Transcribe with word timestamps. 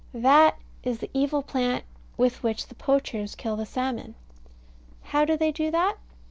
That 0.15 0.57
is 0.81 0.97
the 0.97 1.11
evil 1.13 1.43
plant 1.43 1.83
with 2.17 2.41
which 2.41 2.65
the 2.69 2.73
poachers 2.73 3.35
kill 3.35 3.55
the 3.55 3.67
salmon. 3.67 4.15
How 5.03 5.25
do 5.25 5.37
they 5.37 5.51
do 5.51 5.69
that? 5.69 5.97